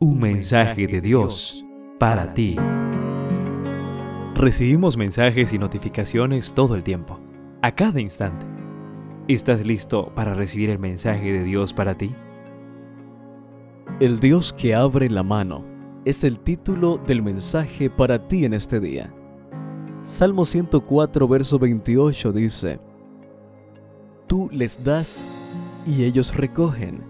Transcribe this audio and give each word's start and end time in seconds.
Un 0.00 0.20
mensaje 0.20 0.86
de 0.86 1.00
Dios 1.00 1.64
para 1.98 2.32
ti. 2.32 2.54
Recibimos 4.36 4.96
mensajes 4.96 5.52
y 5.52 5.58
notificaciones 5.58 6.52
todo 6.52 6.76
el 6.76 6.84
tiempo, 6.84 7.18
a 7.62 7.74
cada 7.74 8.00
instante. 8.00 8.46
¿Estás 9.26 9.66
listo 9.66 10.12
para 10.14 10.34
recibir 10.34 10.70
el 10.70 10.78
mensaje 10.78 11.32
de 11.32 11.42
Dios 11.42 11.72
para 11.72 11.98
ti? 11.98 12.14
El 13.98 14.20
Dios 14.20 14.52
que 14.52 14.72
abre 14.72 15.10
la 15.10 15.24
mano 15.24 15.64
es 16.04 16.22
el 16.22 16.38
título 16.38 16.98
del 16.98 17.20
mensaje 17.20 17.90
para 17.90 18.28
ti 18.28 18.44
en 18.44 18.54
este 18.54 18.78
día. 18.78 19.12
Salmo 20.04 20.44
104, 20.44 21.26
verso 21.26 21.58
28 21.58 22.32
dice, 22.34 22.78
Tú 24.28 24.48
les 24.52 24.80
das 24.84 25.24
y 25.84 26.04
ellos 26.04 26.36
recogen. 26.36 27.02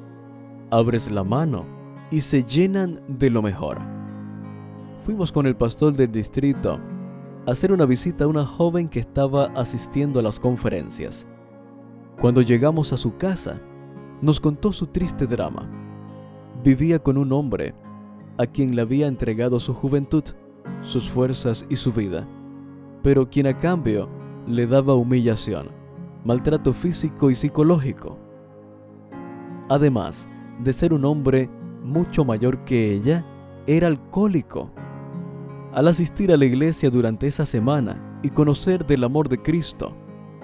Abres 0.70 1.11
la 1.11 1.23
mano 1.23 1.77
y 2.11 2.20
se 2.20 2.45
llenan 2.45 3.00
de 3.09 3.30
lo 3.30 3.43
mejor. 3.43 3.79
Fuimos 5.03 5.32
con 5.32 5.46
el 5.46 5.57
pastor 5.57 5.93
del 5.94 6.12
distrito 6.12 6.79
a 7.46 7.50
hacer 7.50 7.72
una 7.72 7.86
visita 7.86 8.25
a 8.25 8.29
una 8.29 8.44
joven 8.44 8.89
que 8.89 9.00
estaba 9.00 9.46
asistiendo 9.54 10.21
a 10.21 10.22
las 10.22 10.39
conferencias. 10.39 11.26
Cuando 12.21 12.43
llegamos 12.43 12.93
a 12.93 12.96
su 12.96 13.17
casa, 13.17 13.61
nos 14.21 14.40
contó 14.40 14.72
su 14.72 14.86
triste 14.89 15.26
drama. 15.26 15.68
Vivía 16.64 16.98
con 16.98 17.17
un 17.17 17.32
hombre 17.32 17.75
a 18.39 18.46
quien 18.46 18.75
le 18.75 18.82
había 18.82 19.06
entregado 19.06 19.61
su 19.61 19.72
juventud, 19.72 20.25
sus 20.82 21.09
fuerzas 21.09 21.64
y 21.68 21.76
su 21.76 21.93
vida, 21.93 22.26
pero 23.03 23.29
quien 23.29 23.46
a 23.46 23.59
cambio 23.59 24.09
le 24.46 24.67
daba 24.67 24.95
humillación, 24.95 25.68
maltrato 26.25 26.72
físico 26.72 27.31
y 27.31 27.34
psicológico. 27.34 28.18
Además 29.68 30.29
de 30.61 30.72
ser 30.72 30.93
un 30.93 31.04
hombre 31.04 31.48
mucho 31.88 32.24
mayor 32.24 32.64
que 32.64 32.92
ella, 32.92 33.24
era 33.66 33.86
alcohólico. 33.86 34.70
Al 35.72 35.88
asistir 35.88 36.33
a 36.33 36.36
la 36.36 36.47
iglesia 36.47 36.91
durante 36.91 37.27
esa 37.27 37.45
semana 37.45 38.20
y 38.22 38.30
conocer 38.30 38.86
del 38.86 39.05
amor 39.05 39.28
de 39.28 39.42
Cristo, 39.42 39.95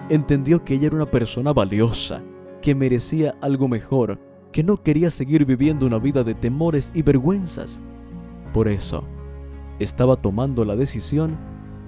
entendió 0.09 0.63
que 0.63 0.75
ella 0.75 0.87
era 0.87 0.95
una 0.95 1.05
persona 1.05 1.51
valiosa, 1.53 2.21
que 2.61 2.75
merecía 2.75 3.35
algo 3.41 3.67
mejor, 3.67 4.19
que 4.51 4.63
no 4.63 4.81
quería 4.81 5.09
seguir 5.11 5.45
viviendo 5.45 5.85
una 5.85 5.97
vida 5.97 6.23
de 6.23 6.35
temores 6.35 6.91
y 6.93 7.01
vergüenzas. 7.01 7.79
Por 8.53 8.67
eso, 8.67 9.03
estaba 9.79 10.15
tomando 10.15 10.63
la 10.63 10.75
decisión 10.75 11.37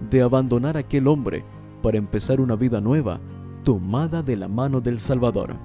de 0.09 0.21
abandonar 0.21 0.75
a 0.75 0.81
aquel 0.81 1.07
hombre 1.07 1.43
para 1.81 1.97
empezar 1.97 2.41
una 2.41 2.55
vida 2.55 2.81
nueva, 2.81 3.19
tomada 3.63 4.23
de 4.23 4.35
la 4.37 4.47
mano 4.47 4.81
del 4.81 4.99
Salvador. 4.99 5.55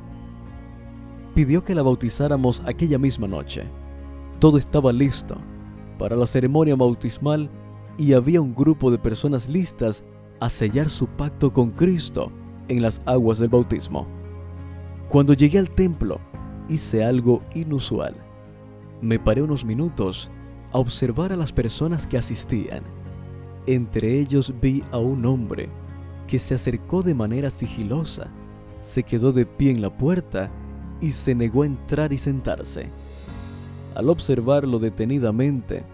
Pidió 1.35 1.65
que 1.65 1.75
la 1.75 1.83
bautizáramos 1.83 2.63
aquella 2.67 2.99
misma 2.99 3.27
noche 3.27 3.67
todo 4.43 4.59
estaba 4.59 4.93
listo 4.93 5.37
para 6.01 6.17
la 6.17 6.27
ceremonia 6.27 6.75
bautismal 6.75 7.49
y 7.97 8.13
había 8.13 8.41
un 8.41 8.57
grupo 8.57 8.91
de 8.91 8.99
personas 8.99 9.49
listas 9.49 10.03
a 10.41 10.51
sellar 10.51 10.91
su 10.91 11.07
pacto 11.07 11.53
con 11.53 11.71
Cristo 11.71 12.33
en 12.67 12.83
las 12.83 13.01
aguas 13.07 13.39
del 13.39 13.51
bautismo. 13.51 14.05
Cuando 15.09 15.33
llegué 15.33 15.61
al 15.61 15.71
templo, 15.71 16.19
hice 16.69 17.05
algo 17.05 17.41
inusual. 17.55 18.17
Me 19.01 19.21
paré 19.21 19.43
unos 19.43 19.65
minutos 19.65 20.29
a 20.73 20.79
observar 20.79 21.33
a 21.33 21.37
las 21.37 21.53
personas 21.53 22.05
que 22.05 22.19
asistían. 22.19 22.83
Entre 23.69 24.19
ellos 24.19 24.53
vi 24.61 24.83
a 24.91 24.99
un 24.99 25.25
hombre 25.25 25.69
que 26.27 26.41
se 26.41 26.57
acercó 26.57 27.05
de 27.05 27.15
manera 27.15 27.49
sigilosa, 27.49 28.27
se 28.83 29.05
quedó 29.05 29.31
de 29.31 29.47
pie 29.47 29.71
en 29.71 29.83
la 29.83 29.97
puerta 29.97 30.51
y 31.01 31.13
se 31.13 31.33
negó 31.33 31.63
a 31.63 31.67
entrar 31.67 32.13
y 32.13 32.19
sentarse. 32.19 32.91
Al 33.95 34.09
observarlo 34.09 34.79
detenidamente, 34.79 35.85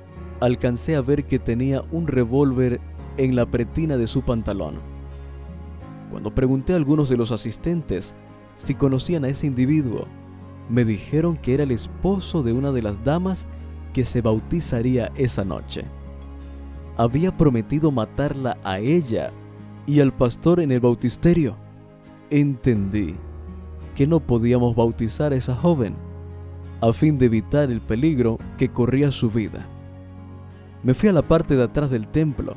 alcancé 0.40 0.94
a 0.94 1.00
ver 1.00 1.24
que 1.24 1.38
tenía 1.38 1.82
un 1.90 2.06
revólver 2.06 2.80
en 3.16 3.34
la 3.34 3.46
pretina 3.46 3.96
de 3.96 4.06
su 4.06 4.22
pantalón. 4.22 4.76
Cuando 6.10 6.34
pregunté 6.34 6.72
a 6.72 6.76
algunos 6.76 7.08
de 7.08 7.16
los 7.16 7.32
asistentes 7.32 8.14
si 8.54 8.74
conocían 8.74 9.24
a 9.24 9.28
ese 9.28 9.46
individuo, 9.46 10.06
me 10.68 10.84
dijeron 10.84 11.36
que 11.36 11.54
era 11.54 11.64
el 11.64 11.72
esposo 11.72 12.42
de 12.42 12.52
una 12.52 12.72
de 12.72 12.82
las 12.82 13.02
damas 13.04 13.46
que 13.92 14.04
se 14.04 14.20
bautizaría 14.20 15.10
esa 15.16 15.44
noche. 15.44 15.84
Había 16.96 17.36
prometido 17.36 17.90
matarla 17.90 18.58
a 18.64 18.78
ella 18.78 19.32
y 19.86 20.00
al 20.00 20.12
pastor 20.12 20.60
en 20.60 20.70
el 20.70 20.80
bautisterio. 20.80 21.56
Entendí 22.30 23.16
que 23.96 24.06
no 24.06 24.20
podíamos 24.20 24.76
bautizar 24.76 25.32
a 25.32 25.36
esa 25.36 25.54
joven 25.54 26.07
a 26.80 26.92
fin 26.92 27.18
de 27.18 27.26
evitar 27.26 27.70
el 27.70 27.80
peligro 27.80 28.38
que 28.56 28.68
corría 28.68 29.10
su 29.10 29.30
vida. 29.30 29.66
Me 30.82 30.94
fui 30.94 31.08
a 31.08 31.12
la 31.12 31.22
parte 31.22 31.56
de 31.56 31.64
atrás 31.64 31.90
del 31.90 32.06
templo 32.06 32.56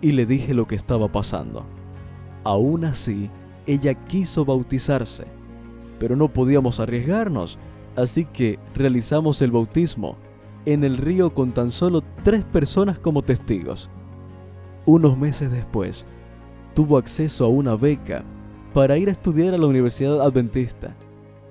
y 0.00 0.12
le 0.12 0.26
dije 0.26 0.52
lo 0.52 0.66
que 0.66 0.74
estaba 0.74 1.08
pasando. 1.08 1.64
Aún 2.44 2.84
así, 2.84 3.30
ella 3.66 3.94
quiso 3.94 4.44
bautizarse, 4.44 5.26
pero 6.00 6.16
no 6.16 6.28
podíamos 6.28 6.80
arriesgarnos, 6.80 7.58
así 7.94 8.24
que 8.24 8.58
realizamos 8.74 9.40
el 9.42 9.52
bautismo 9.52 10.16
en 10.66 10.82
el 10.82 10.96
río 10.96 11.32
con 11.32 11.52
tan 11.52 11.70
solo 11.70 12.02
tres 12.24 12.44
personas 12.44 12.98
como 12.98 13.22
testigos. 13.22 13.88
Unos 14.84 15.16
meses 15.16 15.52
después, 15.52 16.04
tuvo 16.74 16.98
acceso 16.98 17.44
a 17.44 17.48
una 17.48 17.76
beca 17.76 18.24
para 18.74 18.98
ir 18.98 19.08
a 19.08 19.12
estudiar 19.12 19.54
a 19.54 19.58
la 19.58 19.66
Universidad 19.66 20.20
Adventista 20.20 20.96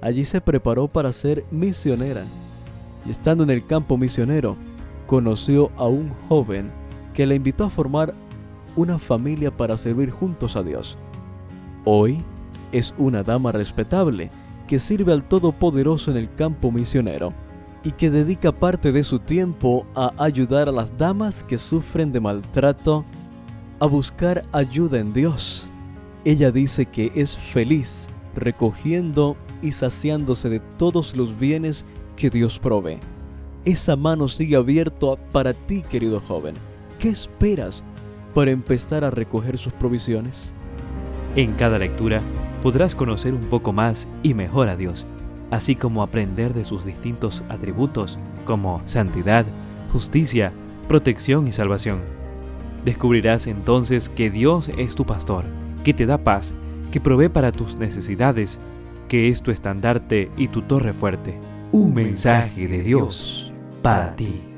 Allí 0.01 0.25
se 0.25 0.41
preparó 0.41 0.87
para 0.87 1.13
ser 1.13 1.45
misionera 1.51 2.25
y 3.05 3.11
estando 3.11 3.43
en 3.43 3.51
el 3.51 3.65
campo 3.65 3.97
misionero, 3.97 4.55
conoció 5.07 5.71
a 5.75 5.85
un 5.85 6.11
joven 6.27 6.71
que 7.13 7.25
la 7.25 7.35
invitó 7.35 7.65
a 7.65 7.69
formar 7.69 8.13
una 8.75 8.97
familia 8.97 9.55
para 9.55 9.77
servir 9.77 10.11
juntos 10.11 10.55
a 10.55 10.63
Dios. 10.63 10.97
Hoy 11.85 12.23
es 12.71 12.93
una 12.97 13.23
dama 13.23 13.51
respetable 13.51 14.29
que 14.67 14.79
sirve 14.79 15.11
al 15.11 15.23
Todopoderoso 15.23 16.11
en 16.11 16.17
el 16.17 16.33
campo 16.33 16.71
misionero 16.71 17.33
y 17.83 17.91
que 17.91 18.09
dedica 18.09 18.51
parte 18.51 18.91
de 18.91 19.03
su 19.03 19.19
tiempo 19.19 19.85
a 19.95 20.13
ayudar 20.17 20.69
a 20.69 20.71
las 20.71 20.97
damas 20.97 21.43
que 21.43 21.57
sufren 21.57 22.11
de 22.11 22.19
maltrato 22.19 23.03
a 23.79 23.87
buscar 23.87 24.43
ayuda 24.51 24.99
en 24.99 25.11
Dios. 25.11 25.69
Ella 26.23 26.51
dice 26.51 26.85
que 26.85 27.11
es 27.15 27.35
feliz 27.35 28.07
recogiendo 28.35 29.35
y 29.61 29.71
saciándose 29.71 30.49
de 30.49 30.59
todos 30.77 31.15
los 31.15 31.37
bienes 31.37 31.85
que 32.15 32.29
Dios 32.29 32.59
provee. 32.59 32.99
Esa 33.65 33.95
mano 33.95 34.27
sigue 34.27 34.55
abierta 34.55 35.15
para 35.31 35.53
ti, 35.53 35.83
querido 35.83 36.19
joven. 36.19 36.55
¿Qué 36.99 37.09
esperas 37.09 37.83
para 38.33 38.51
empezar 38.51 39.03
a 39.03 39.11
recoger 39.11 39.57
sus 39.57 39.73
provisiones? 39.73 40.53
En 41.35 41.53
cada 41.53 41.77
lectura 41.77 42.21
podrás 42.61 42.95
conocer 42.95 43.33
un 43.33 43.41
poco 43.41 43.71
más 43.71 44.07
y 44.23 44.33
mejor 44.33 44.69
a 44.69 44.75
Dios, 44.75 45.05
así 45.49 45.75
como 45.75 46.03
aprender 46.03 46.53
de 46.53 46.65
sus 46.65 46.85
distintos 46.85 47.43
atributos 47.49 48.19
como 48.45 48.81
santidad, 48.85 49.45
justicia, 49.91 50.53
protección 50.87 51.47
y 51.47 51.51
salvación. 51.51 51.99
Descubrirás 52.85 53.47
entonces 53.47 54.09
que 54.09 54.29
Dios 54.29 54.69
es 54.77 54.95
tu 54.95 55.05
pastor, 55.05 55.45
que 55.83 55.93
te 55.93 56.05
da 56.05 56.17
paz, 56.17 56.53
que 56.91 57.01
provee 57.01 57.29
para 57.29 57.51
tus 57.51 57.77
necesidades 57.77 58.59
que 59.07 59.29
es 59.29 59.41
tu 59.41 59.51
estandarte 59.51 60.29
y 60.37 60.47
tu 60.47 60.61
torre 60.61 60.93
fuerte. 60.93 61.37
Un 61.71 61.93
mensaje 61.93 62.67
de 62.67 62.83
Dios 62.83 63.51
para 63.81 64.15
ti. 64.15 64.50